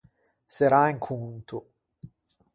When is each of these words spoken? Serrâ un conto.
Serrâ 0.55 0.81
un 0.89 0.97
conto. 1.05 1.57